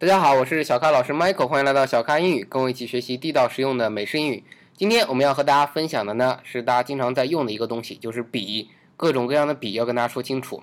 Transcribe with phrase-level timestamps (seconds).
[0.00, 4.44] 大家好，我是小咖老师 Michael，欢迎来到小咖英语，跟我一起学习地道实用的美式英语。
[4.76, 10.62] 今天我们要和大家分享的呢，是大家经常在用的一个东西，就是笔，各种各样的笔要跟大家说清楚。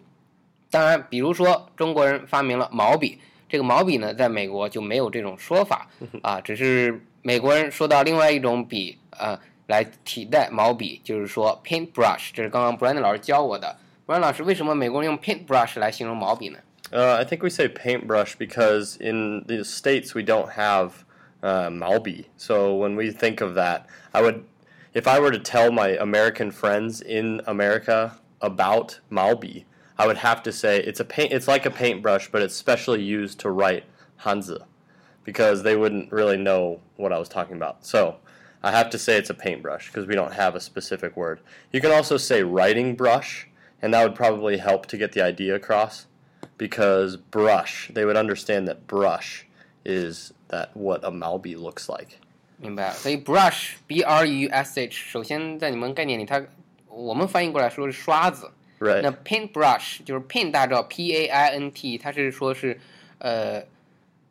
[0.72, 3.20] 当然，比如说中国人发明了毛笔，
[3.50, 5.90] 这个毛笔呢，在美国就没有这种说法
[6.24, 13.76] 啊，只是美国人说到另外一种笔，呃，来替代毛笔，就是说 paintbrush，这是刚刚 Brandon 老师教我的。
[14.08, 16.58] Brandon 老师，为什么美国人用 paintbrush 来形容毛笔呢
[16.94, 21.06] ？Uh, I think we say paintbrush because in the states we don't have
[21.42, 22.28] uh, Malby.
[22.38, 24.46] So when we think of that, I would,
[24.94, 29.66] if I were to tell my American friends in America about Malby,
[29.98, 31.32] I would have to say it's a paint.
[31.32, 33.86] It's like a paintbrush, but it's specially used to write
[34.22, 34.64] Hanzi,
[35.24, 37.86] because they wouldn't really know what I was talking about.
[37.86, 38.18] So
[38.62, 41.40] I have to say it's a paintbrush because we don't have a specific word.
[41.72, 43.48] You can also say writing brush,
[43.82, 46.08] and that would probably help to get the idea across
[46.59, 49.47] because brush, they would understand that brush
[49.85, 52.19] is that what a Malby looks like.
[52.59, 52.93] 明白。
[52.93, 56.43] 所以 brush b r u s h，首先在你们概念里，它
[56.89, 58.51] 我们翻译过来说是刷子。
[58.79, 59.03] Right.
[59.03, 62.81] 那 paint brush 就是 paint 大招 p a i n t，它是说是
[63.19, 63.63] 呃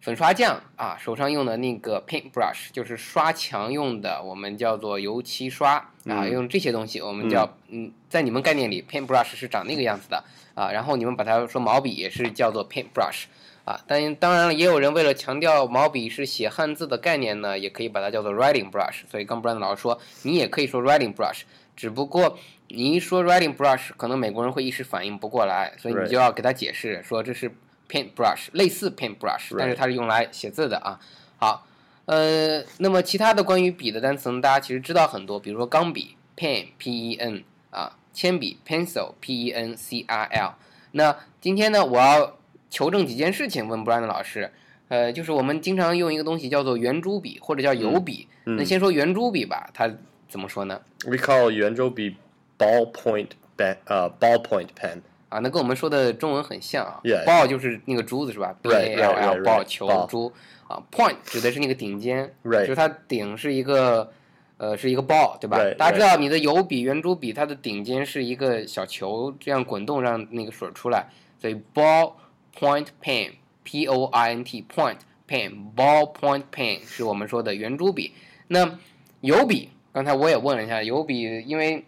[0.04, 13.22] 粉刷匠啊手上用的那个 paint brush，就是刷墙用的，我们叫做油漆刷啊，用这些东西我们叫嗯，在你们概念里 paint brush 是长那个样子的啊，然后你们把它说毛笔也是叫做 paint brush
[13.64, 19.06] 啊，但当然了，也有人为了强调毛笔是写汉字的概念呢，也可以把它叫做 writing brush。
[19.10, 21.44] 所以刚 Brand 老师说，你也可以说 writing brush，
[21.74, 22.36] 只不过
[22.68, 27.50] 你一说 writing brush，可能美国人会一时反应不过来，所以你就要给他解释说这是
[27.88, 30.98] paint brush，类似 paint brush，但是它是用来写字的啊。
[31.38, 31.66] 好，
[32.06, 40.54] 呃，那么其他的关于笔的单词呢，大家其实知道很多，比如说钢笔 pen p e n 啊，铅笔 pencil p e n c i l。
[40.92, 42.36] 那今天呢，我要
[42.70, 44.52] 求证几件事情，问 Brand 老师，
[44.88, 48.28] 呃，就是我们经常用一个东西叫做圆珠笔或者叫油笔。
[48.44, 49.90] 那先说圆珠笔吧，它
[50.28, 52.16] 怎么说呢？We call 圆珠笔
[52.58, 55.00] ballpoint pen，呃，ballpoint pen。
[55.34, 57.00] 啊，那跟我们说的中文很像啊。
[57.26, 60.32] Ball 就是那个珠子是吧？B L ball 球珠
[60.68, 64.12] 啊，point 指的是那个顶尖，就是它顶是一个
[64.56, 65.58] 呃是一个 ball 对吧？
[65.76, 71.08] 大家知道你的油笔圆珠笔它的顶尖是一个小球，这样滚动让那个水出来，
[71.40, 72.12] 所以 ball。
[72.56, 73.32] Point pen,
[73.64, 78.12] P O I N T, point pen, ball point pen 是我们说的圆珠笔。
[78.46, 78.78] 那
[79.22, 81.84] 油笔，刚才我也问了一下，油笔因为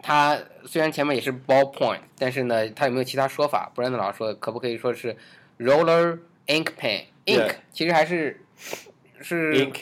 [0.00, 3.72] 它虽然前面也是 ball point，但是呢，它有没有其他说法？
[3.74, 5.16] Brandon 老师说，可不可以说是
[5.58, 7.04] roller ink pen?
[7.26, 8.40] Ink 其实还是
[9.20, 9.76] 是 ink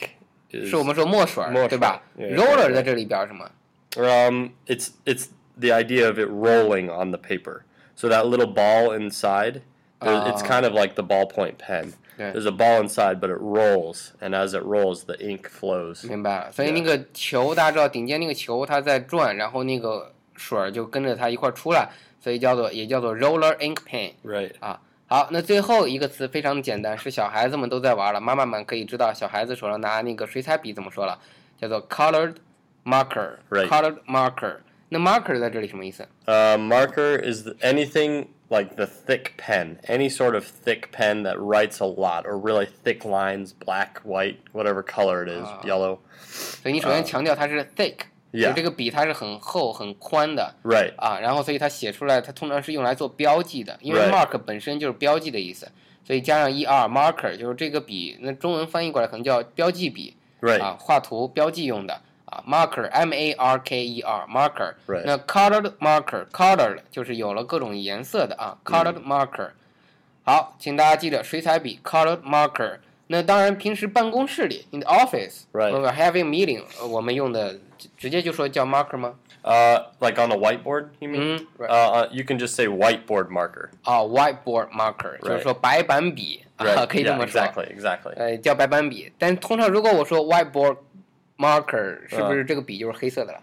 [0.50, 2.02] 是我们说墨水，对吧？
[2.18, 3.50] Roller 在这里表示什么？
[3.96, 7.62] Um, it's it's the idea of it rolling on the paper.
[7.96, 9.62] So that little ball inside
[10.00, 11.92] it's kind of like the ballpoint pen.
[12.16, 16.06] There's a ball inside, but it rolls, and as it rolls, the ink flows.
[16.06, 21.88] 明白了，所以那个球大家知道，顶尖那个球它在转，然后那个水儿就跟着它一块儿出来，
[22.22, 24.52] 所以叫做也叫做 roller ink pen。Right.
[24.60, 31.18] 啊，好，那最后一个词非常简单，是小孩子们都在玩了，妈妈们可以知道小孩子手上拿那个水彩笔怎么说了，
[31.58, 32.34] 叫做 colored
[32.84, 33.66] marker。Right.
[33.66, 34.56] Colored marker。
[34.90, 36.06] 那 marker 在这里什么意思？
[36.26, 42.24] 呃，marker is anything like the thick pen, any sort of thick pen that writes a lot
[42.26, 45.98] or really thick lines, black, white, whatever color it is, yellow.
[46.62, 47.96] 所以你首先强调它是 thick，
[48.32, 55.70] 就这个笔它是很厚很宽的，right 啊，然后所以它写出来它通常是用来做标记的，因为 mark 本身就是标记的意思，
[56.04, 62.00] 所以加上 er marker 就是这个笔，那中文翻译过来可能叫标记笔，right 啊，画图标记用的。
[62.34, 64.74] 啊，marker m a r k e r marker，
[65.04, 69.50] 那 colored marker colored 就是有了各种颜色的啊，colored marker。
[70.22, 72.78] 好，请大家记着水彩笔 colored marker。
[73.08, 77.58] 那当然，平时办公室里 in the office，或者 having meeting，我们用的
[77.96, 79.14] 直接就说叫 marker 吗？
[79.42, 81.44] 呃，like on a whiteboard you mean？
[81.58, 83.70] 呃，you can just say whiteboard marker。
[83.82, 87.40] 啊，whiteboard marker 就是说白板笔啊，可以这么说。
[87.40, 88.14] Exactly，exactly。
[88.14, 90.76] 呃，叫白板笔，但通常如果我说 whiteboard。
[91.37, 93.41] marker 是不是这个笔就是黑色的了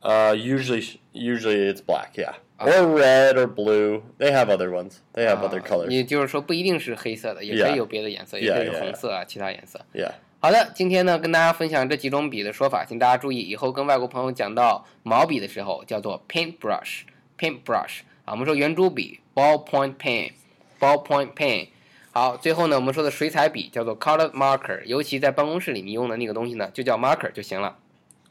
[0.00, 4.02] ？Uh, usually, usually it's black, yeah, or red or blue.
[4.18, 4.98] They have other ones.
[5.14, 5.88] They have other colors.
[5.88, 9.80] 也就是说，不一定是黑色的，也可以有别的颜色，也可以是红色啊，其他颜色。
[9.94, 10.12] Yeah.
[10.40, 21.68] 好的，今天呢，跟大家分享这几种笔的说法，请大家注意，以后跟外国朋友讲到毛笔的时候，叫做 paintbrush，paintbrush 啊，我们说圆珠笔 ballpoint pen，ballpoint pen。
[22.16, 27.76] 好，最后呢，我们说的水彩笔叫做 colored marker，尤其在办公室里你用的那个东西呢，就叫 marker 就行了，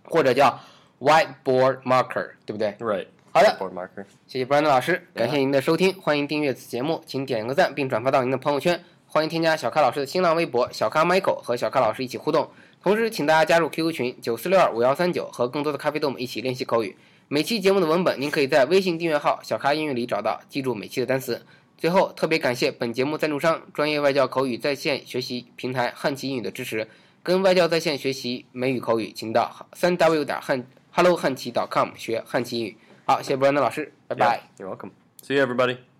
[0.06, 0.58] 或者叫
[1.02, 3.08] whiteboard marker，对不对？Right。
[3.34, 4.06] 好的，whiteboard marker。
[4.26, 8.82] 谢谢 Brandon 老师，感谢您的收听，欢迎订阅此节目，请点个赞并转发到您的朋友圈。
[9.06, 12.50] 欢迎添加小咖老师的新浪微博小咖 Michael 和小咖老师一起互动。
[12.82, 16.96] 同时，请大家加入 QQ 群九四六二五幺三九，和更多的咖啡豆们一起练习口语。
[17.28, 21.46] 每期节目的文本您可以在微信订阅号“小咖英语”里找到，记住每期的单词。
[21.78, 26.88] 最后，特别感谢本节目赞助商专业外教口语在线学习平台汉奇英语的支持。
[27.22, 32.78] 跟外教在线学习美语口语，请到三 w 点汉 hello 汉奇 .com 学汉奇英语。
[33.06, 34.42] 好，谢谢博兰德老师，拜拜。
[34.58, 34.92] You're welcome.
[35.26, 35.93] See you, everybody.